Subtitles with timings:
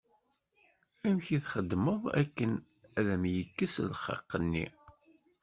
[1.05, 2.51] Amek i txedmeḍ akken
[2.97, 4.65] ad am-yekkes lxiq-nni?